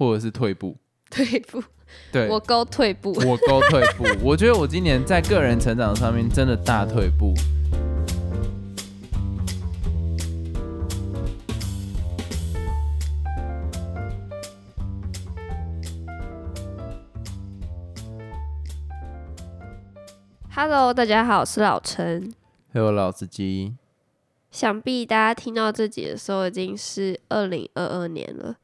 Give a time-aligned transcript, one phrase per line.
[0.00, 0.74] 或者是退步。
[1.10, 1.62] 退步，
[2.10, 3.12] 对，我勾退步。
[3.12, 4.06] 我勾退步。
[4.24, 7.34] 我觉得我今年在个人成长上面真的大退步。
[20.48, 22.32] Hello，大家好，我是老陈。
[22.72, 23.74] 还有老司机，
[24.50, 28.56] 想必大家听到这集的时候已经是二零二二年了，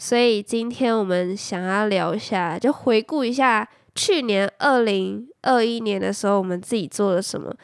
[0.00, 7.54] 所以今天我们想要聊一下，就回顾一下去年二零二一年的时候我们自己做了什么。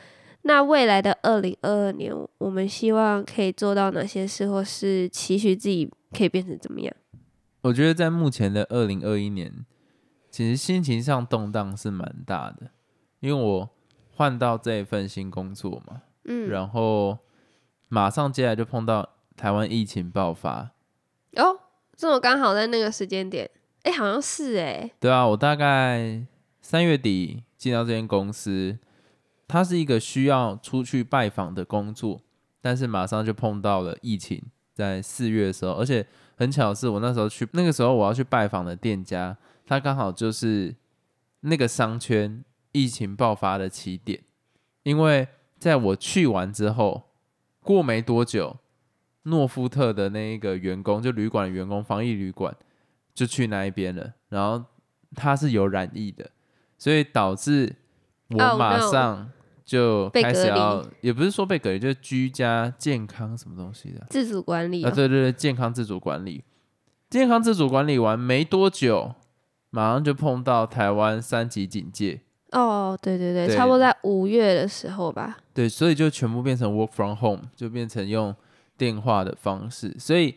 [0.43, 6.95] 那未来的二零二二年，我们希望可以做到哪些事，或是期许自己可以变成怎么样？
[7.63, 9.65] 我觉得在目前的二零二一年，
[10.31, 12.69] 其实心情上动荡是蛮大的，
[13.21, 13.71] 因为我
[14.15, 17.17] 换到这一份新工作嘛，嗯，然后
[17.89, 20.73] 马上接下来就碰到台湾疫情爆发，
[21.37, 21.61] 哦，
[21.97, 23.51] 这么刚好在那个时间点，
[23.83, 26.23] 哎、好像是哎、对啊，我大概
[26.61, 28.79] 三月底进到这间公司，
[29.49, 32.21] 它是一个需要出去拜访的工作，
[32.61, 34.43] 但是马上就碰到了疫情，
[34.75, 36.07] 在四月的时候，而且
[36.37, 40.75] 很巧的是，我那时候去那个时候我要去拜访的店家，他刚好就是
[41.41, 44.23] 那个商圈疫情爆发的起点，
[44.83, 45.29] 因为
[45.59, 47.05] 在我去完之后，
[47.63, 48.59] 过没多久，
[49.27, 52.55] 诺夫特的那一个员工，就旅馆的员工，防疫旅馆
[53.15, 54.65] 就去那一边了，然后
[55.15, 56.31] 他是有染疫的，
[56.79, 57.75] 所以导致
[58.31, 59.31] 我 Oh, 马上
[59.65, 66.45] 就开始要，也不是说被隔离，就是居家健康什么东西的啊自主管理、啊，哦对对对，健康自主管理，
[67.11, 69.15] 健康自主管理完没多久，
[69.71, 72.21] 马上就碰到台湾三级警戒，
[72.53, 75.39] 哦，对对对，对差不多在五月的时候吧。
[75.53, 78.35] 对，所以就全部变成 work from home，就变成用
[78.77, 80.37] 电话的方式，所以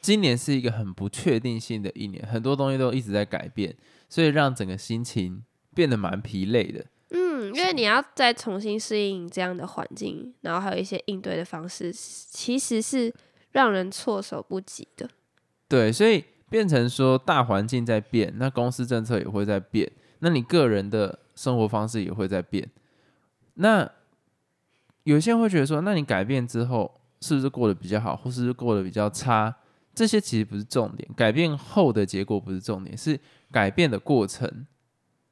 [0.00, 3.76] 今年是一个很不确定性的一年，很多东西都一直在改变，
[4.08, 5.42] 所以让整个心情
[5.74, 6.86] 变得蛮疲累的。
[7.10, 13.14] 嗯，因为你要再重新适应这样的环境，然后还有一些应对的方式，其实是
[13.52, 15.08] 让人措手不及的。
[15.68, 19.90] 对，所以变成说大环境在变，那公司政策也会在变，
[20.20, 22.68] 那你个人的生活方式也会在变。
[23.54, 23.90] 那
[25.04, 29.54] 有些人会觉得说，那你改变之后是不是过得比较好，或是过得比较差？
[29.94, 33.18] 这些其实不是重点，改变后的结果不是重点，是
[33.50, 34.66] 改变的过程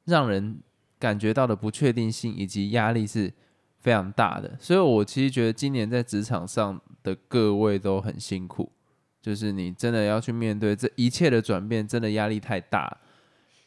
[0.05, 0.57] 让人
[0.97, 3.31] 感觉到的不确定性以及压力是
[3.79, 4.57] 非常大的。
[4.59, 8.71] 所以我其实觉得今年在职场上的各位都很辛苦。
[9.21, 12.95] 就是你真的要去面对这一切的转变，真的压力太大。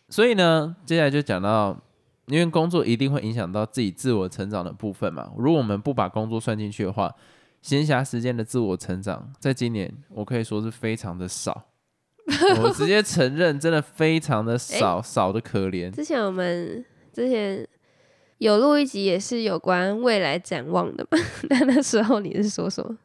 [0.08, 1.76] 所以呢，接下来就讲到，
[2.26, 5.32] 因为工作一定会影响到自己自我成长的部分嘛。
[5.36, 7.12] 如果我们不把工作算进去的话，
[7.60, 11.66] 闲暇时间的自我成长，在今年我可以说是非常的少。
[12.62, 15.90] 我直接承认，真的非常的少，少的可怜。
[15.90, 17.66] 之前我们之前
[18.36, 21.18] 有录一集也是有关未来展望的嘛，
[21.48, 22.96] 那那时候你是说什么？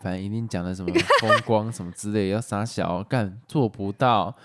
[0.00, 4.36] 反正一定讲的什么风光什么之类，要傻小干做不到。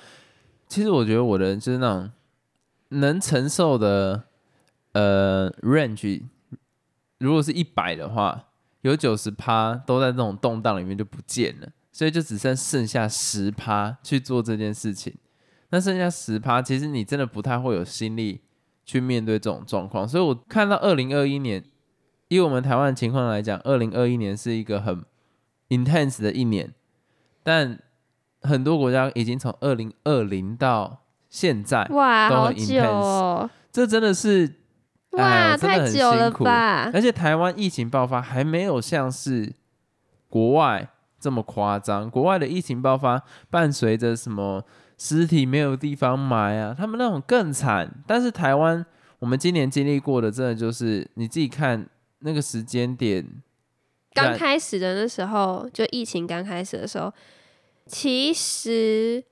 [0.68, 2.12] 其实我觉得我的人就是那种
[2.90, 4.24] 能承受的
[4.94, 6.24] 呃 range，
[7.20, 8.46] 如果是一百的话，
[8.84, 15.14] 有九十趴都在这种动荡里面就不见了，所以就只剩剩下十趴去做这件事情。
[15.70, 18.42] 那剩下十趴，其实你真的不太会有心力
[18.86, 20.08] 去面对这种状况。
[20.08, 21.64] 所以我看到二零二一年，
[22.28, 25.04] 以我们台湾的情况来讲，二零二一年是一个很
[25.70, 26.74] intense 的一年，
[27.42, 27.80] 但
[28.42, 33.50] 很多国家已经从二零二零到现在，哇，都很 intense！
[33.72, 34.54] 这真的是哎
[35.14, 36.92] 哇，太久了吧？
[36.94, 39.54] 而且台湾疫情爆发还没有像是
[40.28, 44.64] 国外这么夸张，国外的疫情爆发伴随着什么
[44.98, 47.90] 尸体没有地方埋啊，他们那种更惨。
[48.08, 48.86] 但是台湾
[49.20, 51.88] 我们今年经历过的，真的就是你自己看
[52.20, 53.26] 那个时间点，
[54.14, 57.14] 刚开始的那时候，就疫情刚开始的时候，
[57.86, 59.24] 其实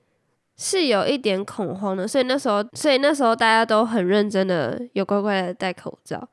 [0.56, 6.28] 是有一点恐慌的，所以那时候，所以那时候大家都很认真的，有乖乖的戴口罩。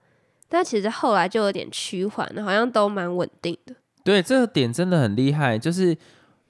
[0.48, 3.75] 但其实后来就有点趋缓了，好像都蛮稳定的。
[4.04, 5.95] 对这个点真的很厉害，就是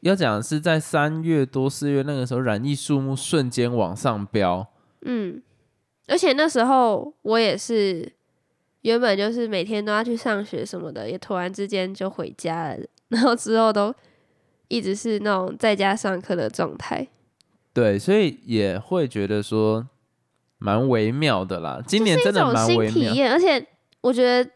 [0.02, 4.66] 要讲的是在三月多四月那个时候，染疫数目瞬间往上飙。
[5.02, 5.42] 嗯，
[6.08, 8.10] 而且那时候我也是
[8.82, 12.78] 原本就是每天都要去上学什么的，也突然之间就回家了，
[13.10, 13.94] 然后之后都
[14.70, 17.06] 一直是那种在家上课的状态。
[17.80, 19.88] 对，所以也会觉得说
[20.58, 21.82] 蛮微妙的啦。
[21.88, 22.94] 今年真的蛮微妙。
[22.94, 23.66] 体验，而且
[24.02, 24.52] 我觉得，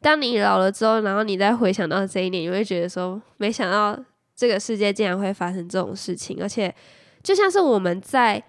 [0.00, 4.00] 当你老了之后，然后你再回想到这一年，你会觉得说，没想到
[4.36, 6.72] 这个世界竟然会发生这种事情，而且
[7.20, 8.40] 就像是我们在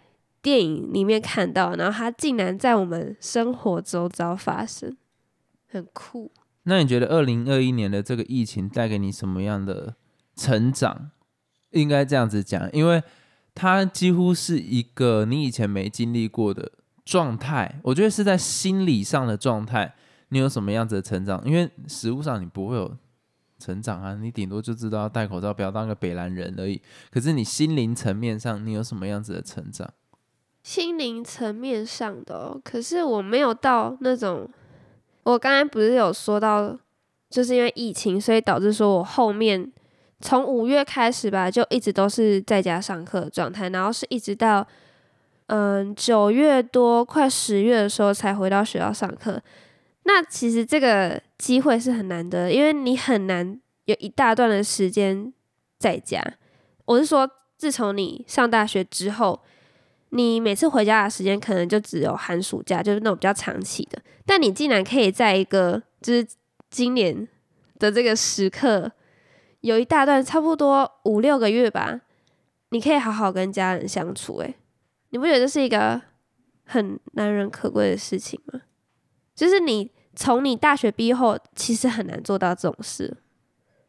[0.44, 4.95] 电影里面看到，然后它竟然在我们生活周遭发生，
[5.67, 6.31] 很酷。
[6.63, 9.95] 那你觉得二零二一年的这个疫情带给你什么样的
[10.35, 11.09] 成长？
[11.71, 13.03] 应该这样子讲，因为
[13.57, 16.71] 它几乎是一个你以前没经历过的
[17.04, 17.80] 状态。
[17.81, 19.95] 我觉得是在心理上的状态，
[20.30, 21.42] 你有什么样子的成长？
[21.44, 22.95] 因为实物上你不会有
[23.57, 26.80] 成长啊，你顶多就知道戴口罩，不要当个北兰人而已。
[27.09, 29.92] 可是你心灵层面上，你有什么样子的成长？
[30.62, 34.48] 心灵层面上的哦，可是我没有到那种。
[35.24, 36.77] 我刚才不是有说到，
[37.30, 39.71] 就是因为疫情，所以导致说我后面
[40.22, 44.66] 从五月开始吧，就一直都是在家上课状态，然后是一直到
[45.48, 49.42] 嗯九月多快十月的时候才回到学校上课。
[50.04, 55.34] 那其实这个机会是很难得，因为你很难有一大段的时间
[55.78, 56.22] 在家。
[56.86, 59.40] 我是说，自从你上大学之后。
[60.12, 64.02] 你每次回家的时间可能就只有寒暑假，就是那种比较长期的。
[64.25, 66.25] 但你竟然可以在一个就是
[66.69, 67.28] 今年
[67.78, 68.90] 的这个时刻，
[69.68, 72.02] 有一大段差不多五六个月吧，
[72.69, 74.38] 你可以好好跟家人相处。
[74.38, 74.56] 诶，
[75.10, 76.02] 你不觉得这是一个
[76.66, 78.62] 很难人可贵的事情吗？
[79.36, 83.18] 就是你从你大学毕业后，其实很难做到这种事。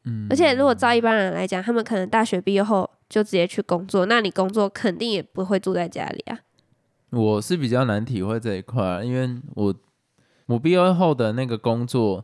[0.04, 2.90] 嗯，而且如果照一般人来讲，他们可能大学毕业后。
[3.08, 6.40] 就直接去工作，那你工作肯定也不会住在家里啊。
[7.08, 9.74] 我是比较难体会这一块，因为我
[10.44, 12.22] 我毕业后的那个工作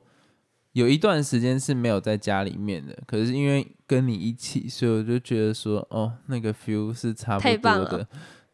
[0.74, 8.06] 有一段时间是没有在家里面的，可是因为跟你一起，所以我就觉得说，哦，那个 feel 是差不多的。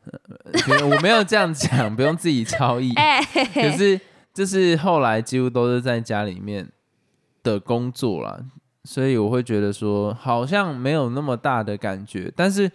[0.04, 2.92] 呃我没有这样讲，不用自己超意。
[3.54, 4.00] 可是
[4.32, 6.68] 就是后来几乎都是在家里面
[7.42, 8.38] 的工作啦。
[8.84, 12.70] 所以我会觉得说，好像没有那么大的感觉，但是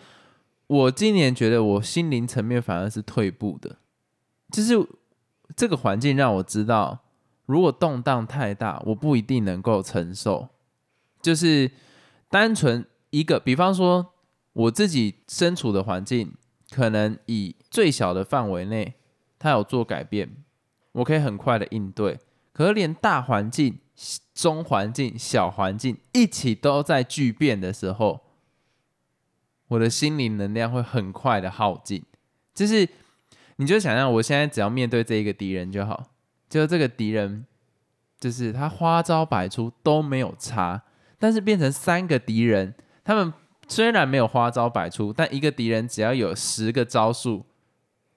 [0.68, 3.76] 我今年觉得我心灵层面反而是退步的，
[4.52, 4.74] 就是
[5.56, 7.00] 这个环境让我知道，
[7.46, 10.50] 如果动荡太大，我不一定能够承受。
[11.22, 11.72] 就是
[12.30, 14.14] 单纯一个，比方说
[14.54, 16.34] 我自己身处的环境，
[16.70, 18.96] 可能以最小的范围内，
[19.40, 20.44] 它有做改变，
[20.94, 22.20] 我可以很快的应对。
[22.54, 23.80] 可是连大环境。
[24.34, 28.26] 中环境、小环境一起都在巨变的时候，
[29.70, 32.04] 我的心灵能量会很快的耗尽。
[32.54, 32.90] 就是，
[33.56, 36.04] 你就想象我现在只要面对这一个敌人就好，
[36.56, 37.46] 就这个敌人，
[38.20, 40.82] 就是他花招百出都没有差，
[41.20, 42.74] 但是变成三个敌人，
[43.04, 43.34] 他们
[43.68, 47.46] 虽然没有花招百出，但一个敌人只要有十个招数，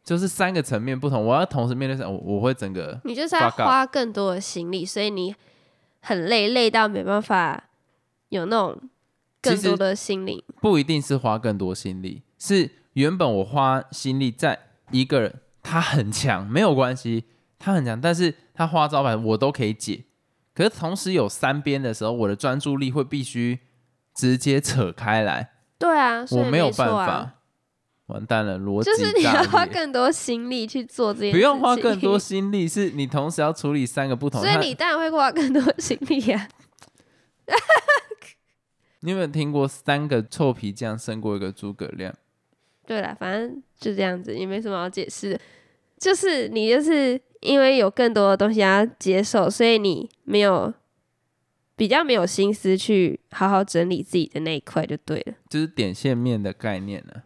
[0.04, 5.34] 就是三个层面不同，我要同时面对上，我我会整个你就是要花更多的心力，所以你。
[6.00, 7.64] 很累，累到没办法
[8.28, 8.80] 有那种
[9.42, 10.44] 更多的心力。
[10.60, 14.56] 不一定是花更多心力，是原本我花心力在
[14.92, 17.24] 一个人，他很强，没有关系，
[17.58, 20.04] 他很强，但是他花招牌我都可以解。
[20.54, 23.58] 可是同时有三边的时候，我的专注力会必须
[24.14, 25.52] 直接扯开来。
[25.78, 27.34] 对啊，我没有办法。
[28.06, 34.40] 完蛋了，逻辑就是你要花更多心力去做这件事不用花更多心力，是你同时要处理三个不同。
[34.40, 36.48] 所以你当然会花更多心力呀。
[39.00, 42.14] 你有没有听过三个臭皮匠胜过一个诸葛亮？
[42.86, 45.38] 对了，反正就这样子，也没什么好解释。
[45.98, 50.72] 就是你就是因为有更多的东西要接受，所以你没有
[51.76, 55.34] 比较没有心思去好好整理自己的那一块，就对了。
[55.48, 57.22] 就是点线面的概念呢。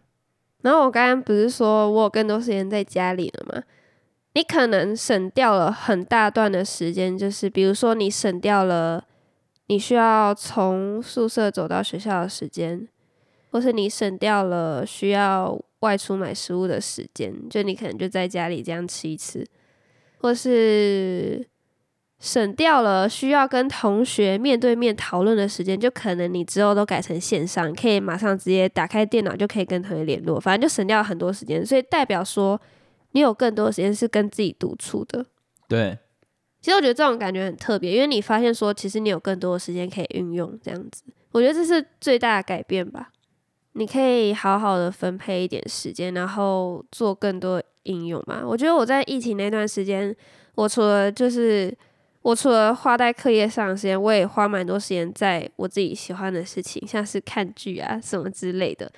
[0.61, 3.63] 然后我刚刚不是说我有更多时间在家里了吗？
[4.35, 9.05] 你可能省掉了很大段的时间，就是比如说你省掉了
[9.67, 12.87] 你需要从宿舍走到学校的时间，
[13.51, 19.45] 或是你省掉了需要外出买食物的时间，就你可能就在家里这样吃一吃，
[20.17, 21.45] 或是。
[22.19, 31.65] 省掉了需要跟同学面对面讨论的时间，就可能你之后都改成线上，可以马上直接打开电脑就可以跟同学联络，反正就省掉了很多时间。
[31.65, 32.57] 所以代表说，
[33.11, 35.25] 你有更多的时间是跟自己独处的。
[35.67, 35.97] 对，
[36.61, 43.11] 其实我觉得这种感觉很特别，因为你发现说，其实你有更多的时间可以运用，这样子，我觉得这是最大的改变吧。
[43.73, 48.43] 你可以好好的分配一点时间，然后做更多应用嘛。
[48.45, 50.15] 我觉得我在疫情那段时间，
[50.55, 51.75] 我除了就是
[52.21, 58.91] 我除了花在课业上时间，我也花蛮多时间在我自己喜欢的事情，像是看剧啊什么之类的。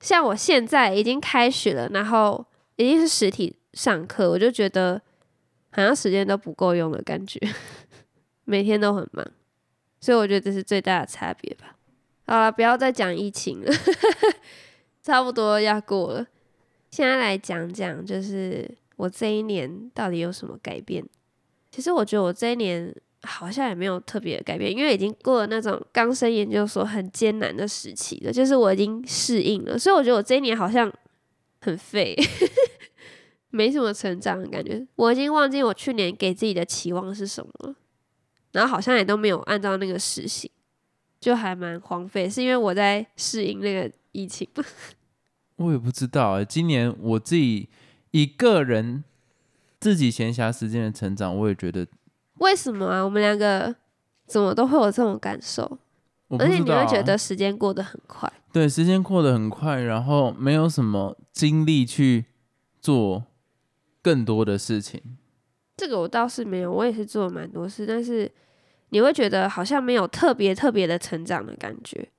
[0.00, 2.44] 像我现在已经开学了，然后
[2.76, 5.00] 已经是实体上课，我就觉得
[5.70, 7.38] 好像时间都不够用的感觉，
[8.44, 9.24] 每天都很忙，
[10.00, 11.76] 所以我觉得这是最大的差别吧。
[12.32, 13.70] 好了，不要再讲疫情了，
[15.02, 16.26] 差不多要过了。
[16.90, 21.04] 现在来讲讲，就是我这一年到底有什么改变？
[21.70, 22.90] 其实我觉得我这一年
[23.24, 30.90] 好像也没有特别的改变，因为已经过了那种刚升研究所很艰难的时期了，就是我已经适应了，所以我觉得我这一年好像
[31.60, 32.16] 很废，
[33.50, 34.86] 没什么成长的感觉。
[34.96, 37.74] 我已经忘记我去年给自己的期望是什么了，
[38.52, 40.50] 然后好像也都没有按照那个实行，
[41.22, 44.46] 就还蛮荒废，是因为我在适应那个疫情。
[45.54, 47.68] 我也不知道哎、今年我自己
[48.10, 49.04] 一个人
[49.78, 51.86] 自己闲暇时间的成长，我也觉得
[52.38, 53.04] 为什么啊？
[53.04, 53.72] 我们两个
[54.26, 55.78] 怎么都会有这种感受，
[56.30, 58.30] 而且你会觉得时间过得很快。
[58.52, 62.24] 对时间过得很快，然后没有什么精力去
[62.80, 63.22] 做
[64.02, 65.00] 更多的事情。
[65.76, 68.30] 这个我倒是没有，我也是做了蛮多事，但是
[68.92, 72.10] 你会觉得好像没有特别特别的成长的感觉。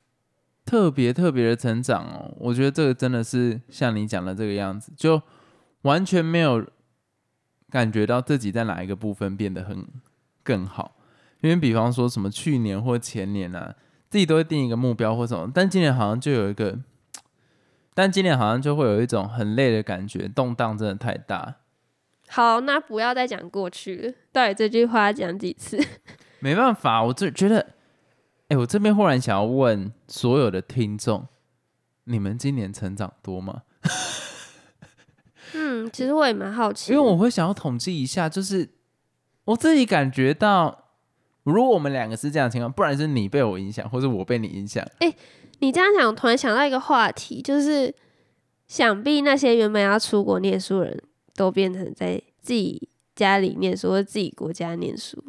[0.65, 5.21] 特别特别的成长哦，我觉得这个真的是像你讲的这个样子，就
[5.83, 6.65] 完全没有
[7.69, 9.85] 感觉到自己在哪一个部分变得很
[10.41, 10.95] 更好。
[11.41, 13.75] 因为比方说什么去年或前年啊，
[14.09, 16.79] 自己都会定一个目标或什么，但今年好像就有一个，
[17.93, 21.57] 但今年好像就会有一种很累的感觉，动荡真的太大。
[22.29, 25.77] 好，那不要再讲过去了，到底这句话讲几次？
[26.43, 27.65] 没办法，我就觉得，
[28.49, 31.25] 哎、我这边忽然想要问所有的听众，
[32.03, 33.61] 你们今年成长多吗？
[35.55, 38.67] 嗯，其实我也蛮好奇，因为我会想要统计一下，就是
[39.45, 40.89] 我自己感觉到，
[41.43, 44.85] 如果我们两个是这样的情况，不然是你被我影响，或者我被你影响。
[44.99, 45.15] 哎
[45.59, 47.95] 你这样讲，我突然想到一个话题，就是
[48.67, 51.03] 想必那些原本要出国念书的人
[51.35, 55.23] 都变成在自己家里念书或自己国家念书，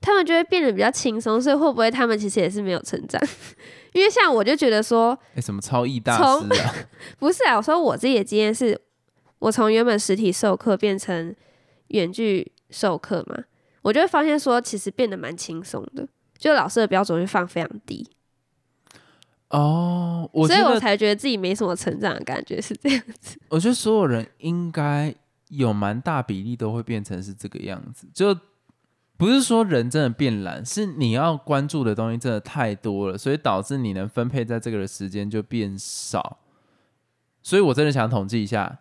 [0.00, 3.20] 他们就会变得比较轻松，所以会不会他们其实也是没有成长？
[3.92, 6.74] 因为像我就觉得说，哎、什么超艺大从师啊？
[7.18, 8.80] 不是啊，我说我自己的经验是，
[9.38, 11.34] 我从原本实体授课变成
[11.88, 13.44] 远距授课嘛，
[13.82, 18.08] 我就会发现说，其实变得蛮轻松的，就老师的标准会放非常低，
[19.48, 23.38] 哦，我所以我，才觉得自己没什么成长的感觉是这样子。
[23.48, 25.12] 我觉得所有人应该
[25.48, 28.36] 有蛮大比例都会变成是这个样子，就
[29.18, 36.38] 不是说人真的变懒，是你要关注的东西真的太多了，所以导致你能分配在这个的时间就变少。
[37.42, 38.78] 所以我真的想统计一下，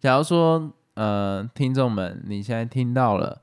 [0.00, 3.42] 假如说，呃，听众们，你现在听到了，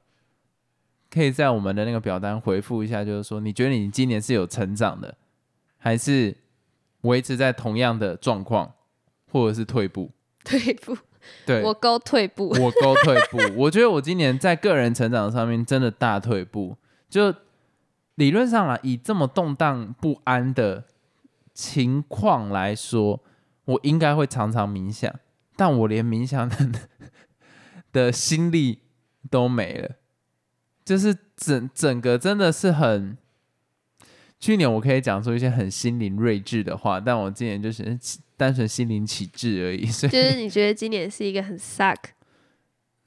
[1.10, 5.16] 可以在我们的那个表单回复一下，就是说你觉得你今年是有成长的，
[5.78, 6.36] 还是
[7.02, 8.74] 维持在同样的状况，
[9.32, 10.12] 或者是退步？
[10.44, 10.98] 退步，
[11.46, 12.50] 对，我勾退步。
[12.60, 13.38] 我勾退步。
[13.56, 16.76] 我觉得我今年在个人成长上面真的大退步。
[17.10, 17.34] 就
[18.16, 20.84] 理论上啊，以这么动荡不安的
[21.54, 23.22] 情况来说，
[23.66, 25.14] 我应该会常常冥想，
[25.56, 26.58] 但我连冥想的
[27.94, 28.80] 的心力
[29.30, 29.96] 都没了，
[30.84, 33.18] 就是整整个真的是很。
[34.39, 37.98] 去年我可以讲出一些很心灵睿智的话，但我今年就是
[38.36, 41.98] 单纯心灵启智而已， 所以就是你觉得今年是一个很 suck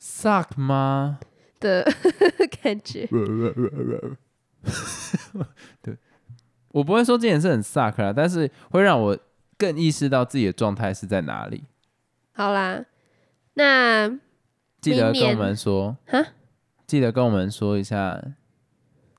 [0.00, 1.20] suck 吗？
[1.60, 1.84] 的
[2.62, 3.08] 感觉？
[6.72, 9.18] 我不会说今年是很 suck 啦，但是会让我
[9.56, 11.64] 更意识到自己的状态是在哪里。
[12.32, 12.84] 好啦，
[13.54, 14.08] 那
[14.80, 16.24] 记得跟我们说哈，
[16.86, 18.22] 记得跟我们说一下，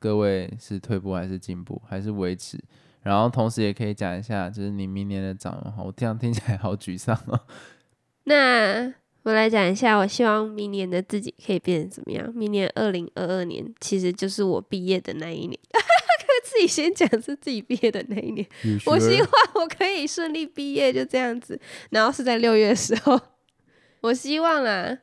[0.02, 2.58] 各位是退步还是进步，还是维持？
[3.04, 5.86] 然后同时也可以讲一下，就是你明年的展望。
[5.86, 7.40] 我这样听起来好沮丧哦。
[8.26, 8.92] 那
[9.22, 12.34] 我来讲一下，我希望明年的自己可以变成怎么样？
[12.34, 18.44] 明年二零二二年其实就是我毕业的那一年， 可自己先讲是自己毕业的那一年。
[18.88, 21.60] 我希望我可以顺利毕业，就这样子。
[21.92, 23.20] 然后是在六月的时候，
[24.02, 24.98] 我希望啦。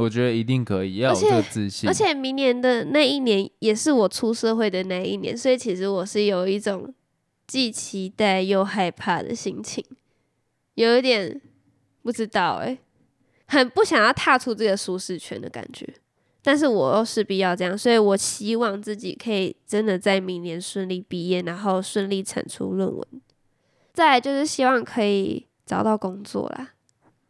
[0.00, 1.88] 我觉得一定可以，要有自信。
[1.88, 6.94] 而且明年的那一年也是我出社会的那一年，所以其实我是有一种
[7.46, 9.84] 既期待又害怕的心情，
[10.74, 11.40] 有一点
[12.02, 12.78] 不知道哎、
[13.46, 15.86] 很不想要踏出这个舒适圈的感觉。
[16.40, 23.06] 但是我又势必要这样，所以我希望自己可以真的在明年顺利毕业，然后顺利产出论文。
[23.92, 26.70] 再来就是希望可以找到工作啦，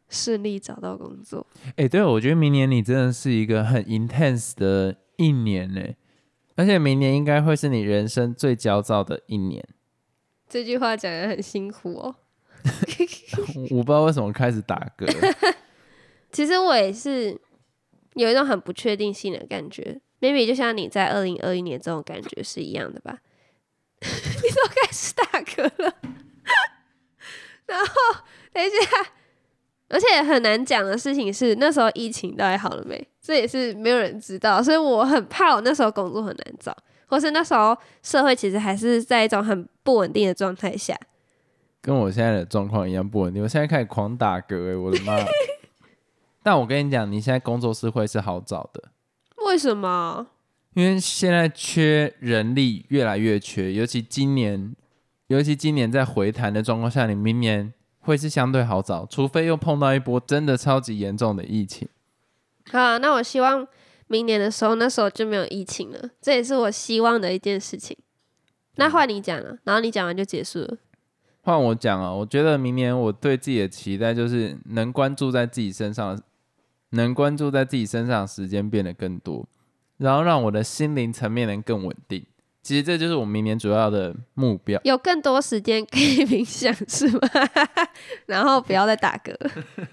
[0.08, 1.46] 顺利找到工作。
[1.76, 5.82] 哎、对，我觉得明年你真的是一个很 intense 的一年呢，
[6.56, 9.66] 而且明年应该会是你人生最焦躁的一年。
[10.48, 12.16] 这句话讲的很辛苦哦。
[13.70, 15.54] 我不知道为什么开始打嗝，
[16.32, 17.38] 其实我也是
[18.14, 23.18] 有一种很不确定性的感觉，maybe 就像你在二零二一年这种感觉是一样的吧？
[24.02, 25.94] 你都开始打嗝了？
[27.66, 27.94] 然后
[28.52, 29.12] 等一下，
[29.88, 33.07] 而且很难讲的事情是，那时候疫情到底好了没？
[33.23, 36.76] 这也是没有人知道，所以我很怕我那时候工作很难找，
[37.07, 40.99] 或是那时候社会其实还是在一种很不稳定的状态下。
[41.80, 45.16] 跟我现在的状况一样不稳定，我现在开始狂打嗝，哎，我的妈！
[46.42, 48.90] 但我跟你讲，你现在工作是会是好找的，
[49.47, 50.26] 为什么？
[50.75, 54.75] 因为现在缺人力越来越缺，尤其今年，
[55.28, 61.88] 尤其今年在回弹的状况下，你明年会是相对好找，除非又碰到一波真的超级严重的疫情。
[62.71, 63.67] 好，那我希望
[64.07, 67.97] 明年的时候，那时候就没有疫情了，这也是我希望的一件事情。
[68.76, 70.76] 那换你讲了，然后你讲完就结束了。
[71.43, 76.21] 换我讲啊，我觉得明年我对自己的期待就是能关注在自己身上，
[76.90, 79.47] 能关注在自己身上的时间变得更多，
[79.97, 82.25] 然后让我的心灵层面能更稳定。
[82.68, 84.78] 其实这就是我明年主要的目标。
[84.84, 87.20] 有更多时间可以冥想是吗？
[88.26, 89.34] 然后不要再打嗝，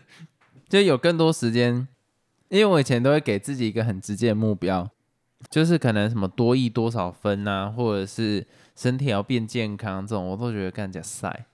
[0.67, 1.87] 就有更多时间。
[2.49, 4.89] 因为我以前都会给自己一个很直接的目标，
[5.49, 11.45] 就是可能什么多亿多少分啊，或者是身体要变健康这种，我都觉得干加赛，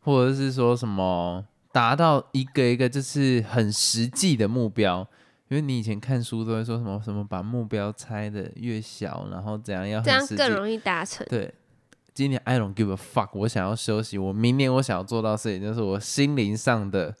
[0.00, 5.06] 或者是说什么达到一个一个就是很实际的目标。
[5.52, 11.26] 因为你以前看书都会说什么什么把目标拆的越小，然后怎样要这样更容易达成。
[11.28, 11.52] 对，
[12.14, 14.16] 今年 I don't give a fuck，我想要休息。
[14.16, 17.14] 我明年我想要做到事情就是我心灵上的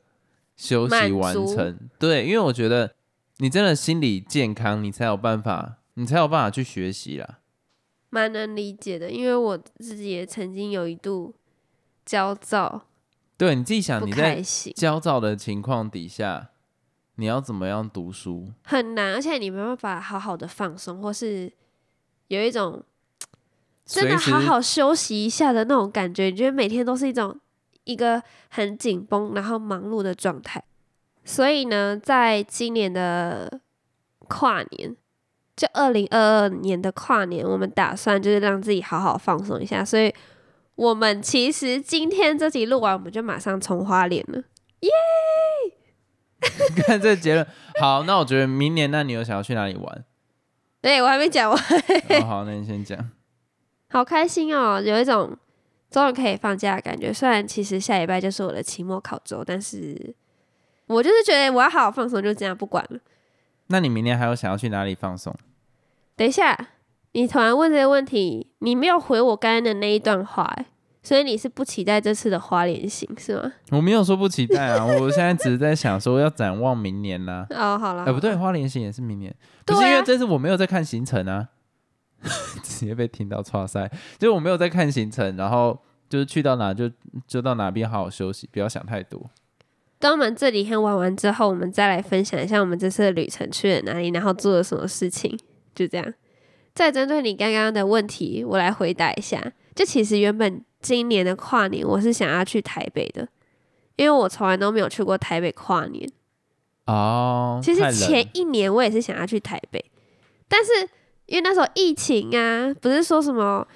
[0.56, 1.78] 休息完成。
[1.98, 2.94] 对，因为我觉得。
[3.38, 7.40] 你真的心理健康，你才有办法，你才有办法去学习啦。
[8.08, 11.34] 蛮能理解的，因为我自己也曾经有一度
[12.04, 12.86] 焦躁。
[13.36, 14.40] 对，你自己想，你在
[14.76, 16.50] 焦躁的情况底下，
[17.16, 18.48] 你要怎么样读书？
[18.64, 21.52] 很难，而且你没办法好好的放松，或是
[22.28, 22.82] 有一种
[23.84, 26.24] 真的好好休息一下的那种感觉。
[26.24, 27.38] 你觉得每天都是一种
[27.84, 30.62] 一个很紧绷，然后忙碌的状态。
[31.24, 33.60] 所以呢，在今年的
[34.28, 34.96] 跨年，
[35.54, 39.84] 就二零二二年的跨年，我们打算就是让自己好好放松一下。
[39.84, 40.12] 所以，
[40.74, 44.42] 我们其实今天这集录完，我们就马上冲花莲了，
[44.80, 44.90] 耶！
[46.86, 47.46] 看这结论，
[47.80, 50.04] 好，那我觉得明年，那你有想要去哪里玩？
[50.80, 51.58] 对我还没讲完。
[52.26, 53.10] 好，那你先讲。
[53.90, 55.36] 好开心哦，有一种
[55.90, 57.12] 终于可以放假的感觉。
[57.12, 60.14] 虽然其实下礼拜就是我的期末考周，但是。
[60.88, 62.98] 我就是觉得我要好好放松，就这样不管了。
[63.68, 65.34] 那你明年还有想要去哪里放松？
[66.16, 66.68] 等一下，
[67.12, 70.54] 你突然问这个问题，你没有回我刚刚的那一段话，
[71.02, 73.52] 所以你是不期待这次的花莲行是吗？
[73.70, 77.46] 我没有说不期待啊， 我现在只是在想说要展望明年啦。
[77.50, 79.34] 哦，好了，哎，不对，花莲行也是明年，
[79.66, 81.48] 可是因为这次我没有在看行程啊，
[82.62, 83.88] 直接被听到错塞，
[84.18, 85.76] 就是我没有在看行程，然后
[86.08, 86.90] 就是去到哪就
[87.26, 89.30] 就到哪边好好休息，不要想太多。
[89.98, 95.38] 等我们这几天玩完之后，我们再来分享一下我们这次的旅程去了哪里，然后做了什么事情。
[95.74, 96.14] 就这样。
[96.74, 99.52] 再针对你刚刚的问题，我来回答一下。
[99.74, 103.26] 就其实原本今年的跨年，我是想要去台北的，
[103.96, 106.06] 因为我从来都没有去过台北跨年。
[106.86, 107.60] 哦。
[107.62, 109.82] 其实前一年我也是想要去台北，
[110.48, 110.70] 但是
[111.26, 113.66] 因为那时候疫情啊，不是说什么。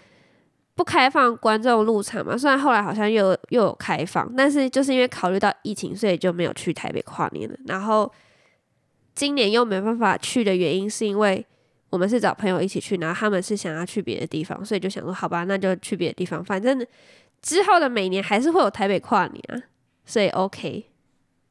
[0.74, 2.36] 不开放观众入场嘛？
[2.36, 7.56] 虽然后来好像又又有开放，但是就是因为考虑到疫情，所以就没有去台北跨年了。
[7.64, 8.12] 然后
[9.14, 11.46] 今年又没办法去的原因，是因为
[11.96, 16.44] 我们是找朋友一起去，然后他们是想要去别的地方，所以就想说好吧，那就去别的地方。
[16.44, 16.86] 反正
[17.40, 19.56] 之后的每年还是会有台北跨年啊，
[20.04, 20.84] 所以 OK。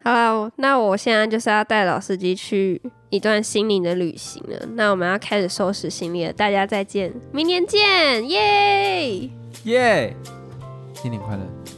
[0.04, 2.80] 好了，那我现在就是要带老司机去
[3.10, 4.68] 一段心灵的旅行了。
[4.74, 9.28] 那我们要开始收拾行李了，大家再见，明年见，耶
[9.64, 10.16] 耶，
[10.94, 11.75] 新年快乐。